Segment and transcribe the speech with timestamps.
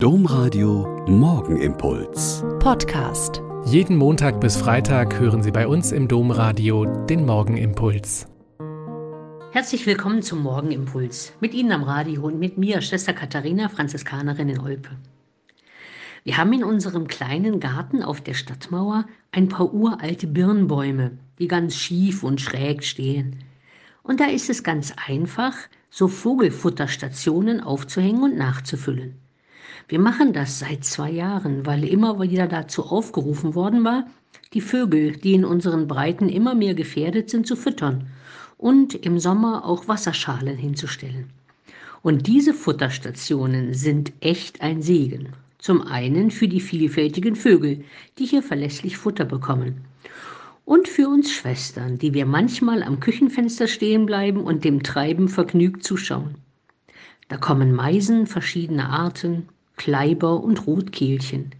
[0.00, 2.44] Domradio Morgenimpuls.
[2.60, 3.42] Podcast.
[3.64, 8.28] Jeden Montag bis Freitag hören Sie bei uns im Domradio den Morgenimpuls.
[9.50, 11.32] Herzlich willkommen zum Morgenimpuls.
[11.40, 14.90] Mit Ihnen am Radio und mit mir, Schwester Katharina, Franziskanerin in Olpe.
[16.22, 21.74] Wir haben in unserem kleinen Garten auf der Stadtmauer ein paar uralte Birnbäume, die ganz
[21.74, 23.40] schief und schräg stehen.
[24.04, 25.56] Und da ist es ganz einfach,
[25.90, 29.16] so Vogelfutterstationen aufzuhängen und nachzufüllen.
[29.88, 34.06] Wir machen das seit zwei Jahren, weil immer wieder dazu aufgerufen worden war,
[34.52, 38.06] die Vögel, die in unseren Breiten immer mehr gefährdet sind, zu füttern
[38.58, 41.30] und im Sommer auch Wasserschalen hinzustellen.
[42.02, 45.30] Und diese Futterstationen sind echt ein Segen.
[45.56, 47.82] Zum einen für die vielfältigen Vögel,
[48.18, 49.86] die hier verlässlich Futter bekommen.
[50.66, 55.82] Und für uns Schwestern, die wir manchmal am Küchenfenster stehen bleiben und dem Treiben vergnügt
[55.82, 56.34] zuschauen.
[57.28, 61.52] Da kommen Meisen verschiedener Arten, Kleiber und Rotkehlchen.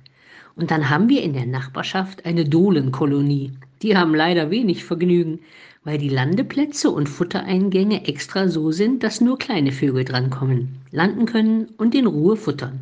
[0.54, 3.52] Und dann haben wir in der Nachbarschaft eine Dohlenkolonie.
[3.80, 5.38] Die haben leider wenig Vergnügen,
[5.84, 11.68] weil die Landeplätze und Futtereingänge extra so sind, dass nur kleine Vögel drankommen, landen können
[11.78, 12.80] und in Ruhe futtern.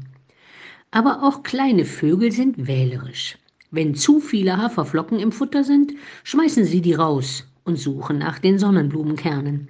[0.91, 3.39] Aber auch kleine Vögel sind wählerisch.
[3.71, 5.93] Wenn zu viele Haferflocken im Futter sind,
[6.25, 9.69] schmeißen sie die raus und suchen nach den Sonnenblumenkernen.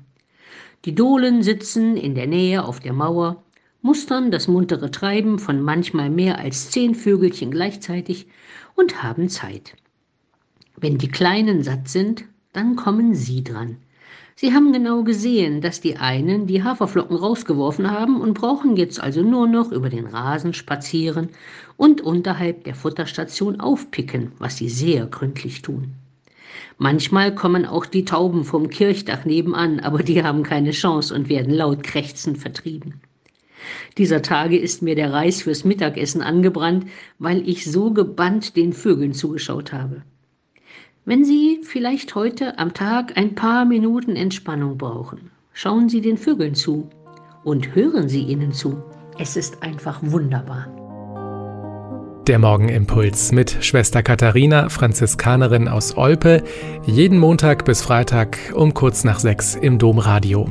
[0.84, 3.42] Die Dohlen sitzen in der Nähe auf der Mauer
[3.86, 8.26] mustern das muntere Treiben von manchmal mehr als zehn Vögelchen gleichzeitig
[8.74, 9.76] und haben Zeit.
[10.76, 13.76] Wenn die Kleinen satt sind, dann kommen sie dran.
[14.34, 19.22] Sie haben genau gesehen, dass die einen die Haferflocken rausgeworfen haben und brauchen jetzt also
[19.22, 21.28] nur noch über den Rasen spazieren
[21.76, 25.94] und unterhalb der Futterstation aufpicken, was sie sehr gründlich tun.
[26.76, 31.54] Manchmal kommen auch die Tauben vom Kirchdach nebenan, aber die haben keine Chance und werden
[31.54, 33.00] laut krächzend vertrieben.
[33.98, 36.86] Dieser Tage ist mir der Reis fürs Mittagessen angebrannt,
[37.18, 40.02] weil ich so gebannt den Vögeln zugeschaut habe.
[41.04, 46.54] Wenn Sie vielleicht heute am Tag ein paar Minuten Entspannung brauchen, schauen Sie den Vögeln
[46.54, 46.90] zu
[47.44, 48.82] und hören Sie ihnen zu.
[49.18, 50.66] Es ist einfach wunderbar.
[52.26, 56.42] Der Morgenimpuls mit Schwester Katharina, Franziskanerin aus Olpe,
[56.84, 60.50] jeden Montag bis Freitag um kurz nach sechs im Domradio.